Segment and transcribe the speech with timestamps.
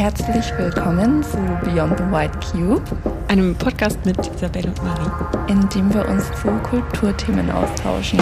[0.00, 2.80] Herzlich willkommen zu Beyond the White Cube,
[3.28, 8.18] einem Podcast mit Isabelle und Marie, in dem wir uns zu Kulturthemen austauschen.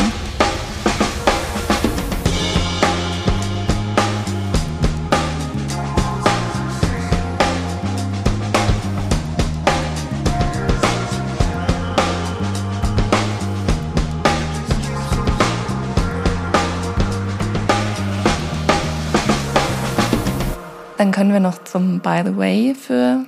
[21.28, 23.26] Können wir noch zum By the Way für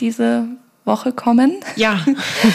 [0.00, 0.48] diese
[0.84, 1.60] Woche kommen.
[1.76, 2.04] Ja.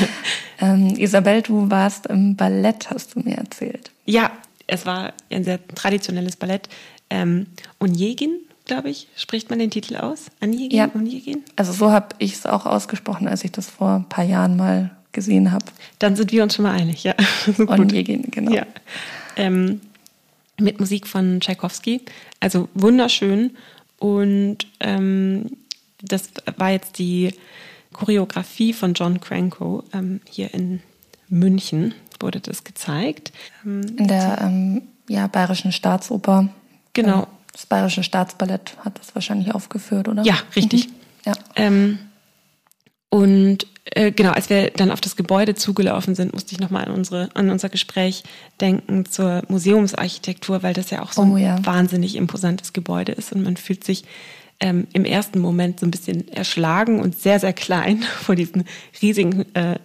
[0.59, 3.89] ähm, Isabel, du warst im Ballett, hast du mir erzählt.
[4.03, 4.31] Ja,
[4.67, 6.67] es war ein sehr traditionelles Ballett.
[7.09, 7.48] Ähm,
[7.79, 10.25] Onjegin, glaube ich, spricht man den Titel aus?
[10.43, 10.77] Onjegin?
[10.77, 10.89] Ja.
[10.93, 11.41] Onjegin?
[11.55, 14.91] Also so habe ich es auch ausgesprochen, als ich das vor ein paar Jahren mal
[15.13, 15.67] gesehen habe.
[15.99, 17.13] Dann sind wir uns schon mal einig, ja.
[17.65, 18.51] Onjegin, genau.
[18.51, 18.65] Ja.
[19.37, 19.79] Ähm,
[20.59, 22.01] mit Musik von Tchaikovsky.
[22.41, 23.51] Also wunderschön
[24.01, 25.57] und ähm,
[26.01, 27.35] das war jetzt die
[27.93, 30.81] Choreografie von John Cranko ähm, hier in
[31.29, 33.31] München wurde das gezeigt.
[33.63, 36.49] Ähm, in der ähm, ja, Bayerischen Staatsoper.
[36.93, 37.27] Genau.
[37.51, 40.23] Das Bayerische Staatsballett hat das wahrscheinlich aufgeführt, oder?
[40.23, 40.87] Ja, richtig.
[40.87, 40.93] Mhm.
[41.26, 41.33] Ja.
[43.12, 47.29] Und äh, genau, als wir dann auf das Gebäude zugelaufen sind, musste ich nochmal an,
[47.34, 48.23] an unser Gespräch
[48.62, 51.65] denken zur Museumsarchitektur, weil das ja auch so oh, ein ja.
[51.65, 54.05] wahnsinnig imposantes Gebäude ist und man fühlt sich
[54.62, 58.63] ähm, im ersten Moment so ein bisschen erschlagen und sehr, sehr klein vor diesen
[59.01, 59.77] riesigen äh,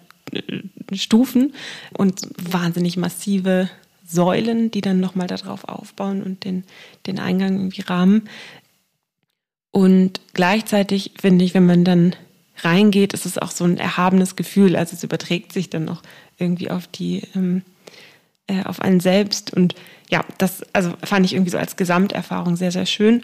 [0.93, 1.53] Stufen
[1.93, 3.69] und wahnsinnig massive
[4.07, 6.63] Säulen, die dann nochmal darauf aufbauen und den,
[7.09, 8.29] den Eingang irgendwie rahmen.
[9.73, 12.15] Und gleichzeitig finde ich, wenn man dann
[12.63, 14.77] reingeht, ist es auch so ein erhabenes Gefühl.
[14.77, 16.03] Also es überträgt sich dann auch
[16.39, 17.63] irgendwie auf die, ähm,
[18.47, 19.53] äh, auf einen selbst.
[19.53, 19.75] Und
[20.09, 23.23] ja, das also fand ich irgendwie so als Gesamterfahrung sehr, sehr schön.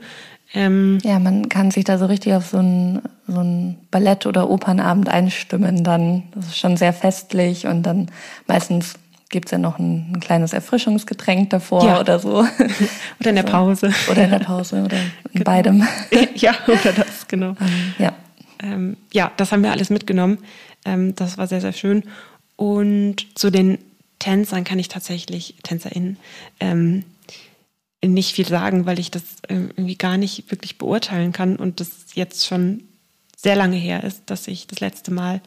[0.55, 4.51] Ähm, ja, man kann sich da so richtig auf so ein, so ein Ballett- oder
[4.51, 6.25] Opernabend einstimmen dann.
[6.35, 8.11] Das ist schon sehr festlich und dann
[8.47, 8.95] meistens
[9.31, 12.01] gibt es ja noch ein, ein, kleines Erfrischungsgetränk davor ja.
[12.01, 12.45] oder so.
[13.21, 13.91] oder in der Pause.
[14.11, 15.45] Oder in der Pause oder in genau.
[15.45, 15.89] beidem.
[16.35, 17.55] ja, oder das, genau.
[17.59, 18.13] Ähm, ja
[18.63, 20.39] ähm, ja, das haben wir alles mitgenommen.
[20.85, 22.05] Ähm, das war sehr, sehr schön.
[22.57, 23.79] Und zu den
[24.19, 26.17] Tänzern kann ich tatsächlich, TänzerInnen,
[26.61, 27.05] ähm,
[28.05, 31.91] nicht viel sagen, weil ich das ähm, irgendwie gar nicht wirklich beurteilen kann und das
[32.15, 32.85] jetzt schon
[33.37, 35.41] sehr lange her ist, dass ich das letzte Mal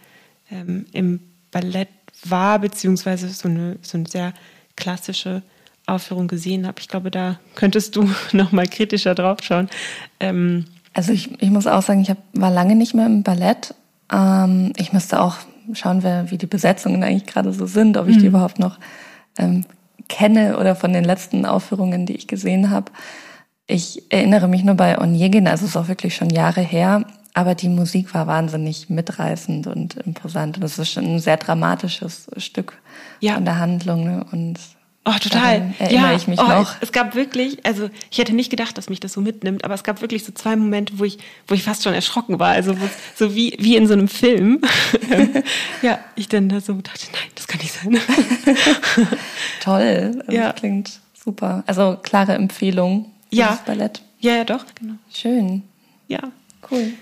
[0.52, 1.20] ähm, im
[1.52, 1.90] Ballett
[2.24, 4.34] war, beziehungsweise so eine, so eine sehr
[4.76, 5.42] klassische
[5.86, 6.80] Aufführung gesehen habe.
[6.80, 9.70] Ich glaube, da könntest du noch mal kritischer drauf schauen.
[10.20, 10.66] Ähm,
[10.96, 13.76] also ich, ich muss auch sagen, ich hab, war lange nicht mehr im Ballett.
[14.12, 15.36] Ähm, ich müsste auch
[15.74, 18.22] schauen, wer, wie die Besetzungen eigentlich gerade so sind, ob ich mhm.
[18.22, 18.80] die überhaupt noch
[19.38, 19.66] ähm,
[20.08, 22.92] kenne oder von den letzten Aufführungen, die ich gesehen habe.
[23.68, 27.04] Ich erinnere mich nur bei Onegin, also es ist auch wirklich schon Jahre her,
[27.34, 30.58] aber die Musik war wahnsinnig mitreißend und imposant.
[30.58, 32.80] Und es ist schon ein sehr dramatisches Stück
[33.20, 33.34] ja.
[33.34, 34.06] von der Handlung.
[34.06, 34.26] Ne?
[34.32, 34.60] Und
[35.08, 35.74] Oh, total.
[35.78, 36.76] erinnere ja, ich mich oh, noch.
[36.78, 39.76] Es, es, gab wirklich, also ich hätte nicht gedacht, dass mich das so mitnimmt, aber
[39.76, 42.50] es gab wirklich so zwei Momente, wo ich, wo ich fast schon erschrocken war.
[42.50, 42.76] Also
[43.16, 44.62] so wie, wie in so einem Film.
[45.84, 48.00] ja, ich dann da so dachte, nein, das kann nicht sein.
[49.62, 50.24] Toll.
[50.28, 50.54] Ja.
[50.54, 51.64] Klingt super.
[51.68, 53.12] Also klare Empfehlung.
[53.30, 53.60] Ja.
[53.64, 54.02] Ballett.
[54.20, 54.96] Ja, ja, doch, genau.
[55.14, 55.62] Schön.
[56.08, 56.20] Ja.
[56.72, 56.94] Cool.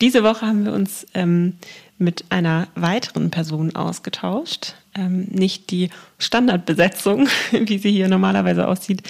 [0.00, 1.54] Diese Woche haben wir uns ähm,
[1.98, 4.74] mit einer weiteren Person ausgetauscht.
[4.94, 9.02] Ähm, nicht die Standardbesetzung, wie sie hier normalerweise aussieht,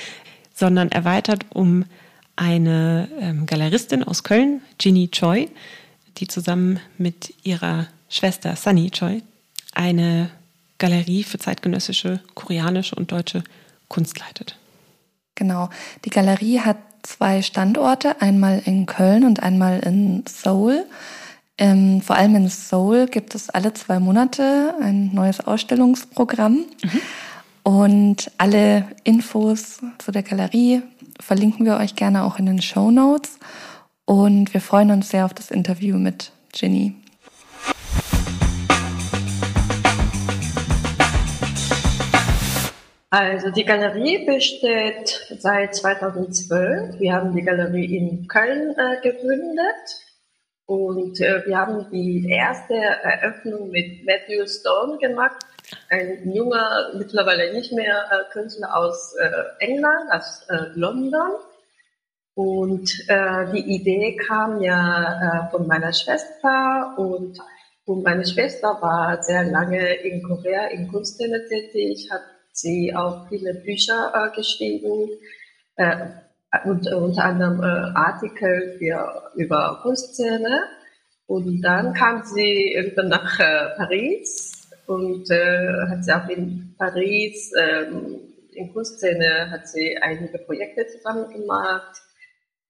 [0.54, 1.84] sondern erweitert um
[2.36, 5.48] eine ähm, Galeristin aus Köln, Ginny Choi,
[6.16, 9.22] die zusammen mit ihrer Schwester Sunny Choi
[9.74, 10.30] eine
[10.78, 13.44] Galerie für zeitgenössische koreanische und deutsche
[13.88, 14.56] Kunst leitet.
[15.34, 15.68] Genau.
[16.04, 16.78] Die Galerie hat
[17.08, 20.84] zwei Standorte, einmal in Köln und einmal in Seoul.
[21.56, 26.66] Ähm, vor allem in Seoul gibt es alle zwei Monate ein neues Ausstellungsprogramm.
[26.82, 27.00] Mhm.
[27.62, 30.82] Und alle Infos zu der Galerie
[31.20, 33.38] verlinken wir euch gerne auch in den Show Notes.
[34.04, 36.94] Und wir freuen uns sehr auf das Interview mit Ginny.
[43.10, 47.00] Also die Galerie besteht seit 2012.
[47.00, 50.04] Wir haben die Galerie in Köln äh, gegründet
[50.66, 55.38] und äh, wir haben die erste Eröffnung mit Matthew Stone gemacht,
[55.88, 59.30] ein junger, mittlerweile nicht mehr äh, Künstler aus äh,
[59.64, 61.30] England, aus äh, London.
[62.34, 67.38] Und äh, die Idee kam ja von meiner Schwester und,
[67.86, 72.20] und meine Schwester war sehr lange in Korea in Kunstszene tätig, hat
[72.60, 75.10] sie auch viele Bücher äh, geschrieben,
[75.76, 75.96] äh,
[76.64, 80.62] und, unter anderem äh, Artikel für, über Kunstszene.
[81.26, 87.52] Und dann kam sie irgendwann nach äh, Paris und äh, hat sie auch in Paris
[87.58, 88.28] ähm,
[88.58, 92.02] in Kunstszene hat sie einige Projekte zusammen gemacht.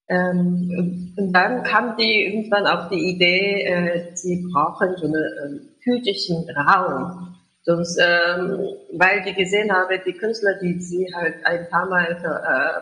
[0.08, 5.14] Ähm, und, und, dann kam die irgendwann auf die Idee, äh, sie brauchen so einen
[5.14, 7.36] äh, physischen Raum.
[7.68, 8.60] Sonst, ähm,
[8.92, 12.80] weil die gesehen habe, die Künstler, die sie halt ein paar Mal äh,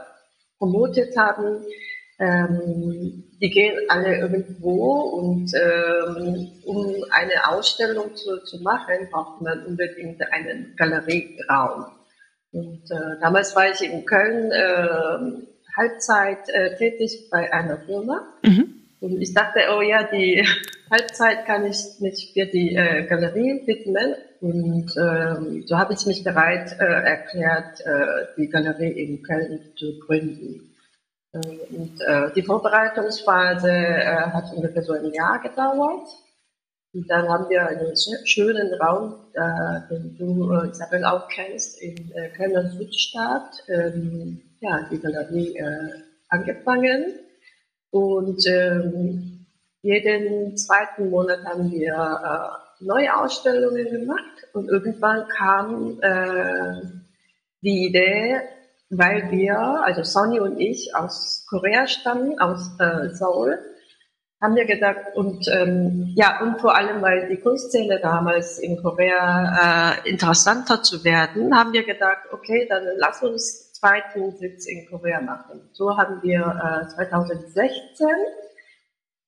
[0.59, 1.65] promotet haben,
[2.21, 9.67] ähm, die gehen alle irgendwo und ähm, um eine Ausstellung zu, zu machen, braucht man
[9.67, 11.87] unbedingt einen Galerieraum.
[12.53, 18.25] Und äh, damals war ich in Köln äh, Halbzeit äh, tätig bei einer Firma.
[18.45, 18.77] Mhm.
[19.01, 20.47] Und ich dachte, oh ja, die
[20.93, 24.15] Halbzeit kann ich mich für die äh, Galerie widmen.
[24.41, 29.99] Und ähm, so habe ich mich bereit äh, erklärt, äh, die Galerie in Köln zu
[30.01, 30.75] gründen.
[31.33, 36.09] Äh, und äh, die Vorbereitungsphase äh, hat ungefähr so ein Jahr gedauert.
[36.93, 37.95] Und dann haben wir einen
[38.25, 44.89] schönen Raum, äh, den du, äh, Isabel, auch kennst, in äh, Kölner Südstadt, ähm, ja,
[44.91, 45.91] die Galerie äh,
[46.29, 47.21] angefangen.
[47.91, 49.47] Und ähm,
[49.83, 54.47] jeden zweiten Monat haben wir äh, neue Ausstellungen gemacht.
[54.53, 56.83] Und irgendwann kam äh,
[57.63, 58.41] die Idee,
[58.91, 63.59] weil wir, also Sonny und ich, aus Korea stammen, aus äh, Seoul,
[64.41, 69.95] haben wir gedacht, und ähm, ja, und vor allem, weil die Kunstszene damals in Korea
[70.05, 75.21] äh, interessanter zu werden, haben wir gedacht, okay, dann lass uns zweiten Sitz in Korea
[75.21, 75.69] machen.
[75.73, 78.09] So haben wir äh, 2016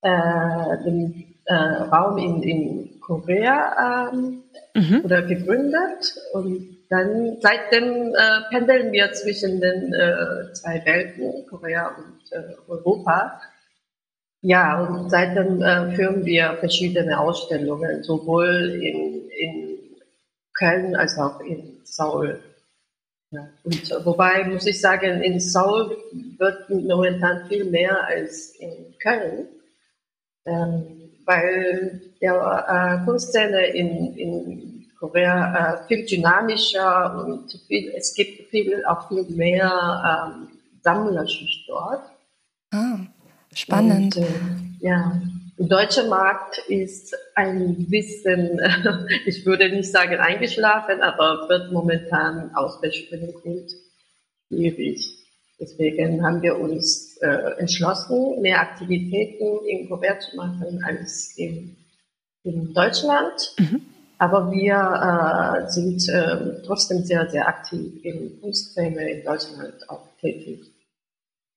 [0.03, 4.43] äh, den äh, Raum in, in Korea ähm,
[4.75, 5.05] mhm.
[5.05, 12.33] oder gegründet und dann seitdem äh, pendeln wir zwischen den äh, zwei Welten, Korea und
[12.33, 13.41] äh, Europa.
[14.41, 19.79] Ja, und seitdem äh, führen wir verschiedene Ausstellungen, sowohl in, in
[20.55, 22.41] Köln als auch in Seoul.
[23.31, 25.97] Ja, und wobei muss ich sagen, in Seoul
[26.39, 29.49] wird momentan viel mehr als in Köln,
[30.49, 30.85] ähm,
[31.25, 38.85] weil der äh, Kunstszene in, in Korea äh, viel dynamischer und viel, es gibt viel,
[38.87, 40.49] auch viel mehr ähm,
[40.83, 42.03] Sammlerschicht dort.
[42.73, 42.99] Ah.
[43.55, 44.17] Spannend.
[44.17, 44.29] Und, äh,
[44.81, 45.21] ja,
[45.59, 48.61] der deutsche Markt ist ein bisschen,
[49.27, 53.73] ich würde nicht sagen eingeschlafen, aber wird momentan aus bestimmten Grund
[54.49, 55.18] schwierig.
[55.61, 61.77] Deswegen haben wir uns äh, entschlossen, mehr Aktivitäten in Korea zu machen als in,
[62.45, 63.55] in Deutschland.
[63.59, 63.81] Mhm.
[64.19, 70.61] Aber wir äh, sind äh, trotzdem sehr, sehr aktiv in Kunstfilme in Deutschland auch tätig.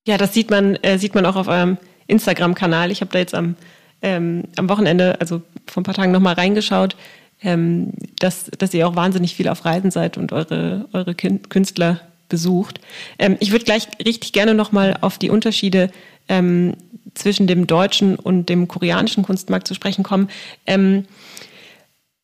[0.07, 1.77] Ja, das sieht man, äh, sieht man auch auf eurem
[2.07, 2.91] Instagram-Kanal.
[2.91, 3.55] Ich habe da jetzt am,
[4.01, 6.95] ähm, am Wochenende, also vor ein paar Tagen nochmal reingeschaut,
[7.41, 12.79] ähm, dass, dass ihr auch wahnsinnig viel auf Reisen seid und eure, eure Künstler besucht.
[13.19, 15.91] Ähm, ich würde gleich richtig gerne nochmal auf die Unterschiede
[16.27, 16.75] ähm,
[17.13, 20.29] zwischen dem deutschen und dem koreanischen Kunstmarkt zu sprechen kommen.
[20.65, 21.05] Ähm,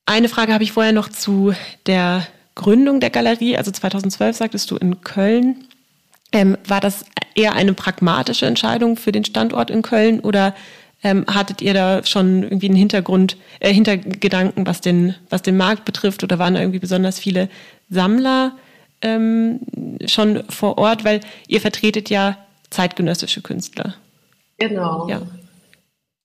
[0.08, 1.54] eine Frage habe ich vorher noch zu
[1.86, 2.26] der
[2.56, 3.58] Gründung der Galerie.
[3.58, 5.66] Also 2012 sagtest du in Köln.
[6.32, 7.06] Ähm, war das
[7.36, 10.56] eher eine pragmatische Entscheidung für den Standort in Köln oder
[11.04, 15.86] ähm, hattet ihr da schon irgendwie einen Hintergrund, äh, Hintergedanken, was den, was den Markt
[15.86, 17.50] betrifft oder waren da irgendwie besonders viele
[17.90, 18.54] Sammler
[19.02, 19.60] ähm,
[20.06, 22.38] schon vor Ort, weil ihr vertretet ja
[22.70, 23.96] zeitgenössische Künstler.
[24.58, 25.08] Genau.
[25.08, 25.22] Ja.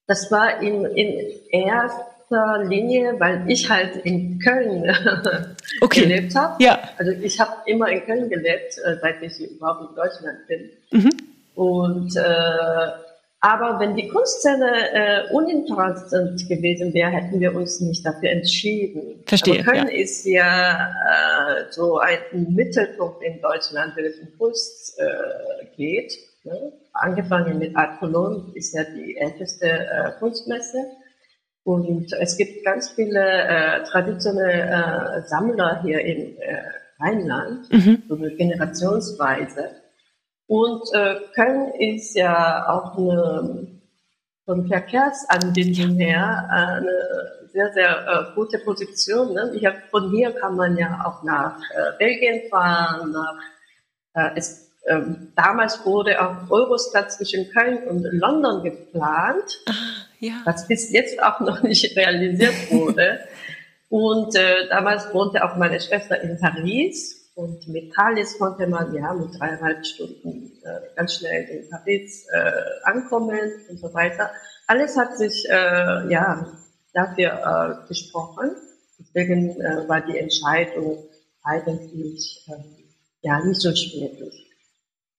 [0.07, 1.97] Das war in, in erst
[2.33, 4.85] erster Linie, weil ich halt in Köln
[5.81, 6.03] okay.
[6.03, 6.63] gelebt habe.
[6.63, 6.79] Ja.
[6.99, 10.71] Also ich habe immer in Köln gelebt, äh, seit ich überhaupt in Deutschland bin.
[10.91, 11.11] Mhm.
[11.55, 12.23] Und äh,
[13.45, 19.25] aber wenn die Kunstszene äh, uninteressant gewesen wäre, hätten wir uns nicht dafür entschieden.
[19.27, 19.63] Verstehe.
[19.63, 19.95] Aber Köln ja.
[19.95, 22.21] ist ja äh, so ein
[22.55, 26.17] Mittelpunkt in Deutschland, wenn es um Kunst äh, geht.
[26.45, 26.73] Ne?
[26.93, 30.79] Angefangen mit Art Cologne ist ja die älteste äh, Kunstmesse.
[31.65, 36.63] Und es gibt ganz viele äh, traditionelle äh, Sammler hier im äh,
[37.01, 38.05] Rheinland, mhm.
[38.09, 39.82] so eine Generationsweise.
[40.47, 43.67] Und äh, Köln ist ja auch eine,
[44.45, 49.35] von Verkehrsanbindung her eine sehr, sehr äh, gute Position.
[49.35, 49.53] Ne?
[49.55, 53.13] Ich hab, von hier kann man ja auch nach äh, Belgien fahren.
[53.13, 53.39] Nach,
[54.15, 55.01] äh, es, äh,
[55.37, 59.61] damals wurde auch Eurostat zwischen Köln und London geplant.
[59.67, 60.41] Ah ja.
[60.45, 63.21] was bis jetzt auch noch nicht realisiert wurde.
[63.89, 67.22] Und äh, damals wohnte auch meine Schwester in Paris.
[67.35, 72.53] Und mit Thalys konnte man ja mit dreieinhalb Stunden äh, ganz schnell in Paris äh,
[72.85, 74.31] ankommen und so weiter.
[74.67, 76.47] Alles hat sich äh, ja
[76.93, 78.51] dafür äh, gesprochen.
[78.99, 81.09] Deswegen äh, war die Entscheidung
[81.43, 82.83] eigentlich äh,
[83.23, 84.32] ja nicht so schwierig.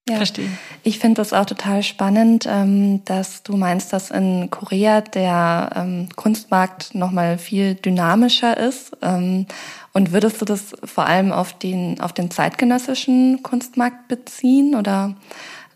[0.06, 0.50] Ja, Verstehe.
[0.82, 6.08] Ich finde das auch total spannend, ähm, dass du meinst, dass in Korea der ähm,
[6.14, 8.94] Kunstmarkt nochmal viel dynamischer ist.
[9.00, 9.46] Ähm,
[9.94, 15.14] und würdest du das vor allem auf den, auf den zeitgenössischen Kunstmarkt beziehen oder?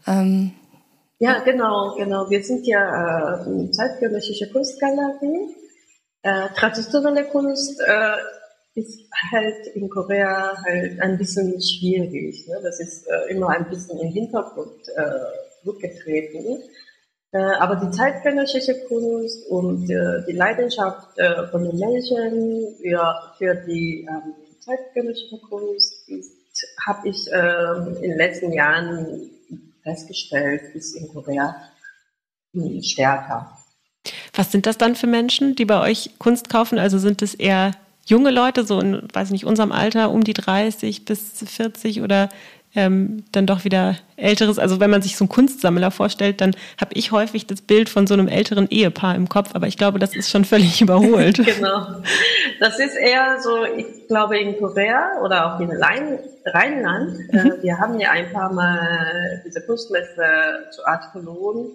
[0.07, 0.53] Ähm,
[1.21, 2.29] ja, genau, genau.
[2.29, 5.55] Wir sind ja äh, zeitgenössische Kunstgalerie.
[6.23, 8.17] Äh, traditionelle Kunst äh,
[8.79, 9.01] ist
[9.33, 12.47] halt in Korea halt ein bisschen schwierig.
[12.47, 12.61] Ne?
[12.63, 16.63] Das ist äh, immer ein bisschen im Hintergrund äh, zurückgetreten.
[17.33, 23.55] Äh, aber die zeitgenössische Kunst und äh, die Leidenschaft äh, von den Menschen für, für
[23.67, 26.09] die ähm, zeitgenössische Kunst
[26.87, 29.31] habe ich ähm, in den letzten Jahren
[29.83, 31.55] festgestellt, ist in Korea
[32.55, 33.59] hm, stärker.
[34.35, 36.79] Was sind das dann für Menschen, die bei euch Kunst kaufen?
[36.79, 37.73] Also sind es eher
[38.09, 42.29] junge Leute, so in, weiß nicht, unserem Alter, um die 30 bis 40 oder
[42.75, 44.59] ähm, dann doch wieder älteres.
[44.59, 48.07] Also wenn man sich so einen Kunstsammler vorstellt, dann habe ich häufig das Bild von
[48.07, 51.37] so einem älteren Ehepaar im Kopf, aber ich glaube, das ist schon völlig überholt.
[51.45, 52.03] genau.
[52.61, 57.19] Das ist eher so, ich glaube in Korea oder auch in Rheinland.
[57.33, 57.51] Äh, mhm.
[57.53, 61.73] Äh, wir haben ja ein paar Mal diese Kunstmesse zu Art verloren.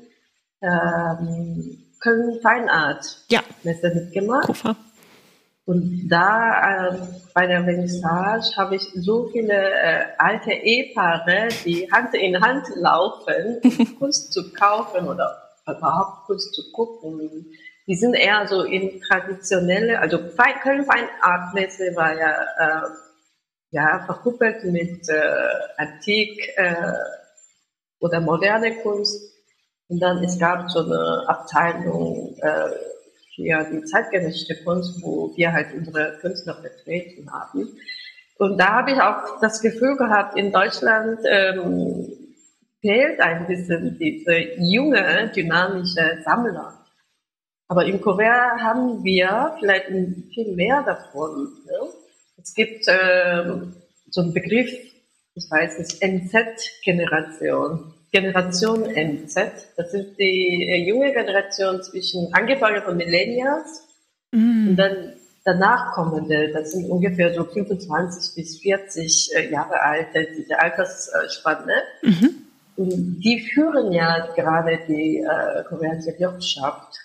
[0.61, 3.41] Ähm, Köln Feinart ja.
[3.63, 4.45] Messe mitgemacht.
[4.45, 4.75] Kufa.
[5.65, 6.97] Und da äh,
[7.33, 13.61] bei der Vernissage habe ich so viele äh, alte Ehepaare, die Hand in Hand laufen,
[13.99, 17.45] Kunst zu kaufen oder überhaupt Kunst zu gucken.
[17.87, 20.17] Die sind eher so in traditionelle, also
[20.61, 22.89] Köln Feinartmesse war ja, äh,
[23.71, 25.21] ja verkuppelt mit äh,
[25.77, 26.75] Antik äh,
[27.99, 29.31] oder moderne Kunst.
[29.87, 32.69] Und dann es gab so eine Abteilung äh,
[33.35, 37.69] für die zeitgenössische Kunst, wo wir halt unsere Künstler vertreten haben.
[38.37, 42.11] Und da habe ich auch das Gefühl gehabt, in Deutschland ähm,
[42.81, 46.83] fehlt ein bisschen diese junge, dynamische Sammler.
[47.67, 49.87] Aber in Korea haben wir vielleicht
[50.33, 51.53] viel mehr davon.
[51.65, 51.79] Ne?
[52.37, 53.73] Es gibt ähm,
[54.09, 54.69] so einen Begriff,
[55.35, 57.93] ich weiß nicht, NZ-Generation.
[58.13, 59.35] Generation MZ.
[59.75, 63.87] Das ist die äh, junge Generation zwischen, angefangen von Millennials
[64.31, 64.69] mm.
[64.69, 70.59] und dann danach kommende, das sind ungefähr so 25 bis 40 äh, Jahre alte, diese
[70.59, 71.73] Altersspanne.
[72.01, 72.29] Mhm.
[72.75, 76.97] Und die führen ja gerade die äh, koreanische Wirtschaft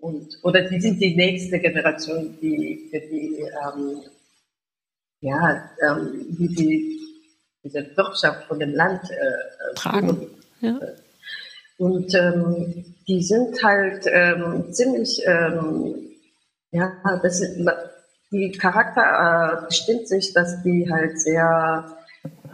[0.00, 4.00] und oder die sind die nächste Generation, die für die ähm,
[5.20, 6.98] ja ähm, die, die
[7.62, 10.26] diese Wirtschaft von dem Land äh, tragen.
[10.62, 10.80] Ja.
[11.78, 15.94] Und ähm, die sind halt ähm, ziemlich, ähm,
[16.70, 16.92] ja,
[17.22, 17.58] das ist,
[18.30, 21.92] die Charakter äh, bestimmt sich, dass die halt sehr,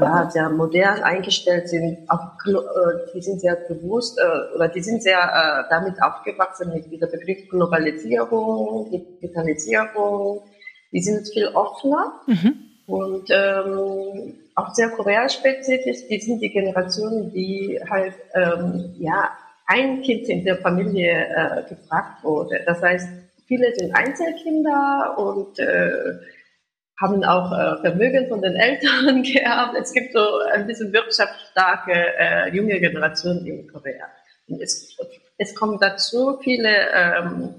[0.00, 1.98] ja, sehr modern eingestellt sind.
[2.08, 6.90] Auch, äh, die sind sehr bewusst äh, oder die sind sehr äh, damit aufgewachsen mit
[6.90, 10.42] dieser Begriff Globalisierung, Digitalisierung.
[10.90, 12.54] Die sind viel offener mhm.
[12.86, 19.30] und ähm, auch sehr Korea-spezifisch, die sind die Generation, die halt, ähm, ja,
[19.66, 22.62] ein Kind in der Familie äh, gefragt wurde.
[22.66, 23.08] Das heißt,
[23.46, 26.14] viele sind Einzelkinder und äh,
[27.00, 29.76] haben auch äh, Vermögen von den Eltern geerbt.
[29.80, 34.06] Es gibt so ein bisschen wirtschaftsstarke äh, junge Generation in Korea.
[34.48, 34.96] Und es,
[35.36, 37.54] es kommt dazu viele ähm,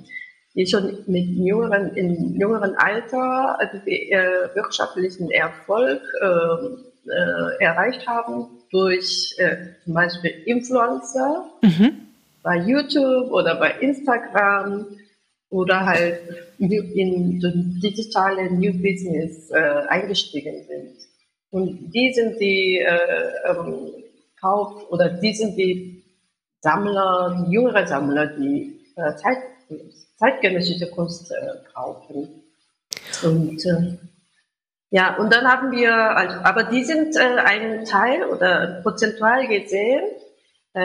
[0.56, 8.08] die schon mit jüngeren, in jüngeren Alter also die, äh, wirtschaftlichen Erfolg äh, äh, erreicht
[8.08, 12.08] haben durch äh, zum Beispiel Influencer mhm.
[12.44, 14.86] bei YouTube oder bei Instagram
[15.50, 16.20] oder halt
[16.60, 20.98] in das digitale New Business äh, eingestiegen sind.
[21.51, 24.04] Und die sind die äh, ähm,
[24.39, 26.04] Kauf oder die sind die
[26.62, 29.38] Sammler, die jüngere Sammler, die äh, Zeit,
[30.18, 32.44] zeitgenössische Kunst äh, kaufen.
[33.24, 33.98] Und äh,
[34.91, 40.01] ja, und dann haben wir, also, aber die sind äh, ein Teil oder prozentual gesehen
[40.74, 40.79] äh,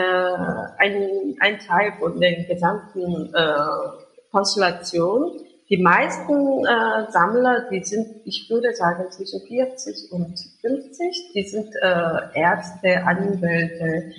[0.77, 5.39] ein, ein Teil von der gesamten äh, Konstellation.
[5.69, 11.73] Die meisten äh, Sammler, die sind, ich würde sagen, zwischen 40 und 50, die sind
[11.81, 14.11] äh, Ärzte, Anwälte,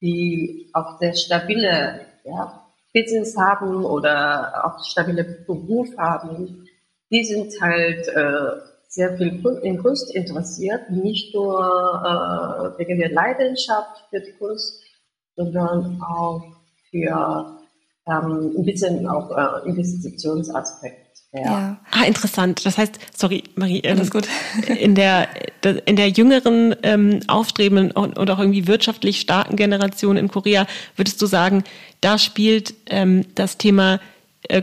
[0.00, 6.68] die auch sehr stabile ja, Business haben oder auch stabile Beruf haben.
[7.10, 14.04] Die sind halt äh, sehr viel in Kunst interessiert, nicht nur äh, wegen der Leidenschaft
[14.10, 14.82] für die Kunst,
[15.34, 16.42] sondern auch
[16.90, 17.58] für
[18.06, 20.98] ähm, ein bisschen auch äh, Investitionsaspekt.
[21.32, 21.40] Ja.
[21.40, 21.80] ja.
[21.90, 22.66] Ah, interessant.
[22.66, 24.28] Das heißt, sorry, Marie, ähm, Alles gut.
[24.78, 25.28] in der
[25.86, 31.22] in der jüngeren ähm, aufstrebenden und, und, auch irgendwie wirtschaftlich starken Generation in Korea würdest
[31.22, 31.64] du sagen,
[32.00, 33.98] da spielt ähm, das Thema äh,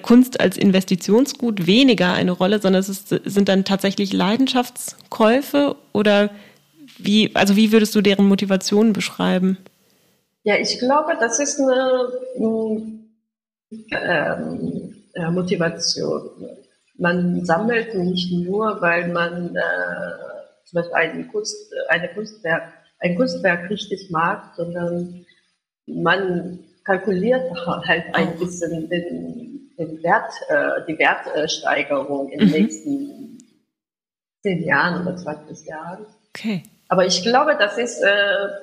[0.01, 6.29] Kunst als Investitionsgut weniger eine Rolle, sondern es ist, sind dann tatsächlich Leidenschaftskäufe oder
[6.98, 9.57] wie, also wie würdest du deren Motivation beschreiben?
[10.43, 13.09] Ja, ich glaube, das ist eine ähm,
[15.13, 16.29] äh, Motivation.
[16.98, 19.62] Man sammelt nicht nur, weil man äh,
[20.65, 22.63] zum Beispiel ein, Kunst, eine Kunstwerk,
[23.00, 25.25] ein Kunstwerk richtig mag, sondern
[25.86, 29.49] man kalkuliert halt ein bisschen den,
[29.79, 32.53] den Wert, äh, die Wertsteigerung in den mhm.
[32.53, 33.38] nächsten
[34.43, 36.05] zehn Jahren oder 20 Jahren.
[36.36, 36.63] Okay.
[36.89, 38.07] Aber ich glaube, das ist äh,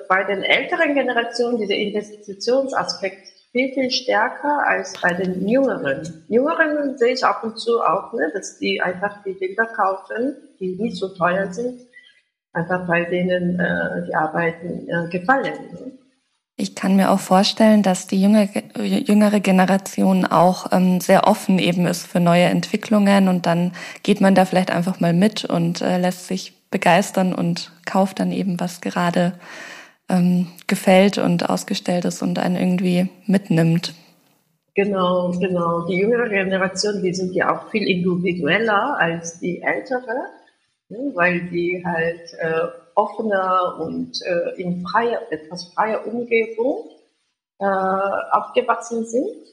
[0.07, 6.25] bei den älteren Generationen dieser Investitionsaspekt viel, viel stärker als bei den Jüngeren.
[6.27, 10.75] Jüngeren sehe ich ab und zu auch, ne, dass die einfach die Bilder kaufen, die
[10.75, 11.81] nicht so teuer sind,
[12.51, 15.53] einfach weil denen äh, die Arbeiten äh, gefallen.
[15.71, 15.96] Ne?
[16.59, 22.07] Ich kann mir auch vorstellen, dass die jüngere, Generation auch ähm, sehr offen eben ist
[22.07, 26.27] für neue Entwicklungen und dann geht man da vielleicht einfach mal mit und äh, lässt
[26.27, 29.33] sich begeistern und kauft dann eben, was gerade
[30.09, 33.93] ähm, gefällt und ausgestellt ist und einen irgendwie mitnimmt.
[34.73, 35.85] Genau, genau.
[35.85, 40.25] Die jüngere Generation, die sind ja auch viel individueller als die ältere,
[40.89, 46.89] ne, weil die halt äh, offener und äh, in freier, etwas freier Umgebung
[47.59, 49.47] äh, aufgewachsen sind.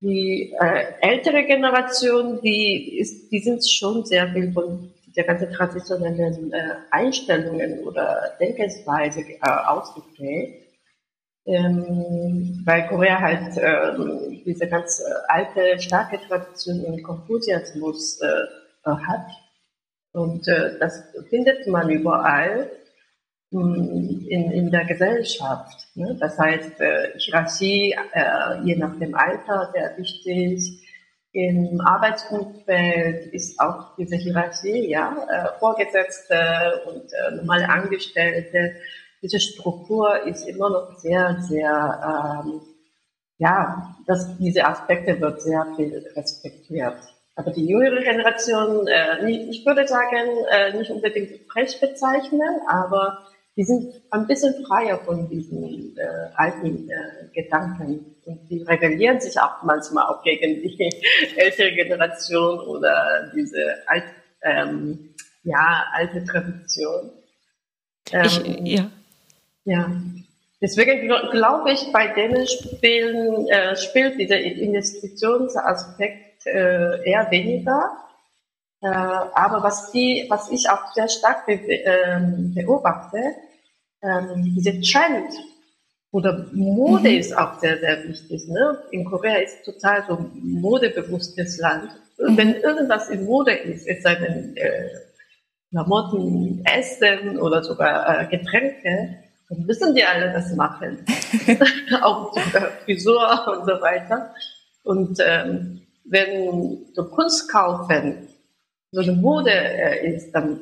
[0.00, 6.52] Die äh, ältere Generation, die, ist, die sind schon sehr viel von der ganze traditionellen
[6.52, 10.66] äh, Einstellungen oder Denkensweise äh, ausgeprägt.
[11.46, 19.26] Ähm, weil Korea halt äh, diese ganz äh, alte, starke Tradition im Konfuzianismus äh, hat.
[20.12, 22.70] Und äh, das findet man überall
[23.50, 25.88] mh, hm, in, in der Gesellschaft.
[25.94, 26.16] Ne?
[26.20, 30.84] Das heißt, äh, Hierarchie, äh, je nach dem Alter, sehr wichtig,
[31.32, 38.76] im Arbeitsumfeld ist auch diese Hierarchie, ja, äh, Vorgesetzte und äh, normale Angestellte,
[39.20, 42.60] diese Struktur ist immer noch sehr, sehr, ähm,
[43.38, 46.98] ja, das, diese Aspekte wird sehr viel respektiert.
[47.38, 53.62] Aber die jüngere Generation, äh, ich würde sagen, äh, nicht unbedingt frech bezeichnen, aber die
[53.62, 58.16] sind ein bisschen freier von diesen äh, alten äh, Gedanken.
[58.26, 60.90] Und die rebellieren sich auch manchmal auch gegen die
[61.36, 64.04] ältere Generation oder diese alt,
[64.42, 67.10] ähm, ja, alte Tradition.
[68.10, 68.24] Ähm,
[68.64, 68.90] ich, ja.
[69.64, 69.92] Ja.
[70.60, 77.96] Deswegen glaube ich, bei denen spielen, äh, spielt dieser Investitionsaspekt äh, eher weniger.
[78.80, 82.20] Äh, aber was die, was ich auch sehr stark be äh,
[82.54, 83.18] beobachte,
[84.02, 85.32] ähm, diese Trend
[86.12, 87.18] oder Mode mhm.
[87.18, 88.46] ist auch sehr, sehr wichtig.
[88.48, 88.78] Ne?
[88.92, 91.90] In Korea ist total so ein modebewusstes Land.
[92.18, 92.36] Mhm.
[92.36, 94.88] Wenn irgendwas in Mode ist, es sei denn äh,
[95.70, 101.04] Klamotten, Essen oder sogar äh, Getränke, dann müssen die alle das machen.
[102.02, 102.36] auch
[102.84, 104.34] Frisur und so weiter.
[104.84, 108.28] Und ähm, wenn du Kunst kaufen
[108.90, 110.60] so eine Mode äh, ist, dann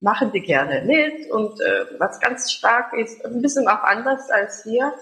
[0.00, 4.64] machen die gerne mit und äh, was ganz stark ist, ein bisschen auch anders als
[4.64, 4.92] hier,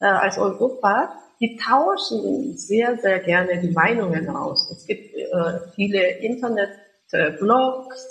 [0.00, 4.70] äh, als Europa, die tauschen sehr, sehr gerne die Meinungen aus.
[4.70, 8.08] Es gibt äh, viele Internetblogs,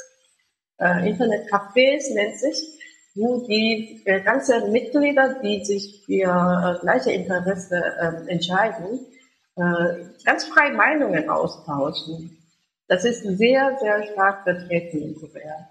[0.80, 2.80] äh, Internetcafés nennt sich,
[3.16, 9.23] wo die äh, ganzen Mitglieder, die sich für äh, gleiche Interesse äh, entscheiden, äh,
[9.56, 12.38] ganz frei Meinungen austauschen.
[12.88, 15.68] Das ist sehr, sehr stark vertreten in Korea.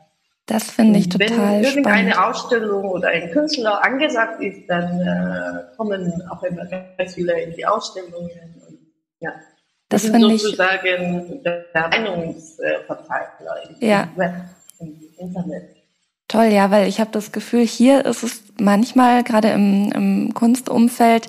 [0.46, 1.50] Das finde ich total spannend.
[1.50, 2.28] Wenn irgendeine spannend.
[2.30, 7.64] Ausstellung oder ein Künstler angesagt ist, dann äh, kommen auch immer ganz viele in die
[7.64, 8.30] Ausstellungen.
[8.68, 8.78] Und,
[9.20, 9.32] ja.
[9.88, 14.08] Das, das ist sozusagen ich, der Meinungsverteiler im ja.
[14.16, 14.34] Web,
[14.80, 15.76] im Internet.
[16.28, 21.28] Toll, ja, weil ich habe das Gefühl, hier ist es manchmal gerade im, im Kunstumfeld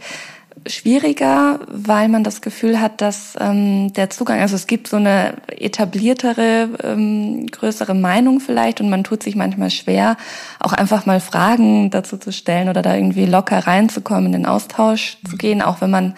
[0.67, 5.35] schwieriger, weil man das Gefühl hat, dass ähm, der Zugang, also es gibt so eine
[5.47, 10.17] etabliertere, ähm, größere Meinung vielleicht und man tut sich manchmal schwer,
[10.59, 15.17] auch einfach mal Fragen dazu zu stellen oder da irgendwie locker reinzukommen, in den Austausch
[15.29, 16.15] zu gehen, auch wenn man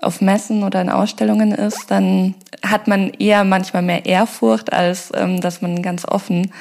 [0.00, 5.40] auf Messen oder in Ausstellungen ist, dann hat man eher manchmal mehr Ehrfurcht, als ähm,
[5.40, 6.52] dass man ganz offen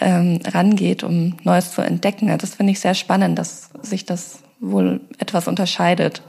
[0.00, 2.36] ähm, rangeht, um Neues zu entdecken.
[2.38, 6.22] Das finde ich sehr spannend, dass sich das wohl etwas unterscheidet.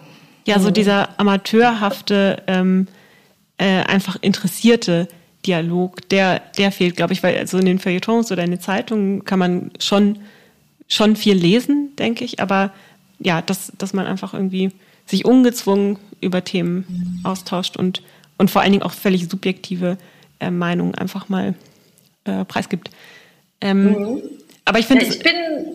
[0.48, 2.88] Ja, so dieser amateurhafte, ähm,
[3.58, 5.08] äh, einfach interessierte
[5.46, 8.60] Dialog, der, der fehlt, glaube ich, weil so also in den Feuilletons oder in den
[8.62, 10.20] Zeitungen kann man schon,
[10.88, 12.72] schon viel lesen, denke ich, aber
[13.20, 14.72] ja, dass, dass man einfach irgendwie
[15.06, 18.02] sich ungezwungen über Themen austauscht und,
[18.38, 19.98] und vor allen Dingen auch völlig subjektive
[20.40, 21.56] äh, Meinungen einfach mal
[22.24, 22.90] äh, preisgibt.
[23.60, 24.22] Ähm, mhm.
[24.66, 25.34] Aber ich finde, ja, ich bin,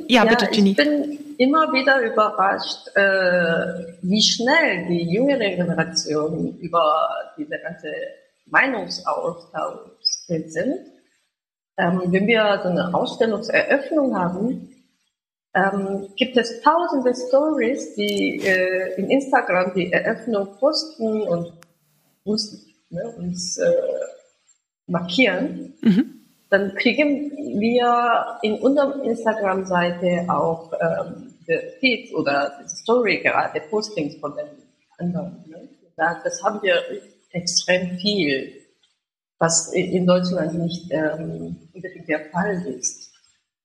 [0.08, 0.70] ja, ja, bitte, Ginny.
[0.70, 7.88] Ich bin immer wieder überrascht, äh, wie schnell die jüngere Generation über diese ganze
[8.46, 9.90] Meinungsaustausch
[10.26, 10.86] sind.
[11.78, 14.72] Ähm, wenn wir so eine Ausstellungseröffnung haben,
[15.54, 21.52] ähm, gibt es tausende Stories, die äh, in Instagram die Eröffnung posten und
[22.24, 23.72] uns, ne, uns äh,
[24.86, 25.74] markieren.
[25.80, 26.11] Mhm.
[26.52, 31.32] Dann kriegen wir in unserer Instagram-Seite auch ähm,
[31.80, 34.48] Feeds oder Story gerade Postings von den
[34.98, 35.42] anderen.
[35.46, 35.66] Ne?
[35.96, 36.74] Das haben wir
[37.30, 38.52] extrem viel,
[39.38, 43.10] was in Deutschland nicht ähm, unbedingt der Fall ist.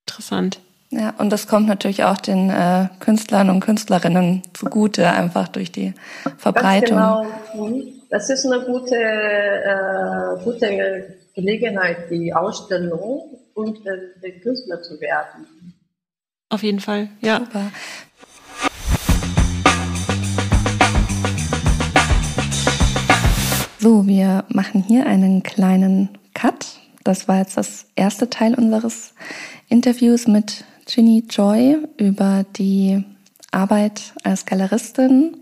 [0.08, 0.62] Interessant.
[0.90, 5.94] Ja, und das kommt natürlich auch den äh, Künstlern und Künstlerinnen zugute, einfach durch die
[6.38, 6.98] Verbreitung.
[6.98, 7.68] Ganz genau.
[7.68, 8.02] Mhm.
[8.10, 15.76] Das ist eine gute, äh, gute Gelegenheit, die Ausstellung und äh, den Künstler zu werden.
[16.50, 17.38] Auf jeden Fall, ja.
[17.38, 17.72] Super.
[23.80, 26.80] So, wir machen hier einen kleinen Cut.
[27.04, 29.14] Das war jetzt das erste Teil unseres
[29.70, 33.04] Interviews mit Ginny Joy über die
[33.52, 35.38] Arbeit als Galeristin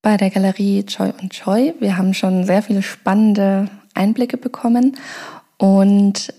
[0.00, 1.74] bei der Galerie Joy und Joy.
[1.80, 4.96] Wir haben schon sehr viele spannende Einblicke bekommen
[5.58, 6.32] und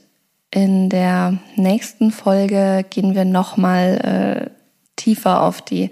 [0.52, 4.58] in der nächsten Folge gehen wir nochmal äh,
[4.96, 5.91] tiefer auf die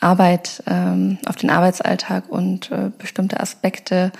[0.00, 4.12] Arbeit, ähm, auf den Arbeitsalltag und äh, bestimmte Aspekte